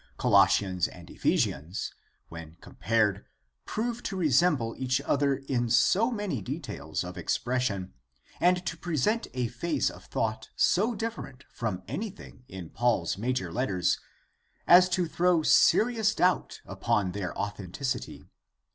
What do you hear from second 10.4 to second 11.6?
so different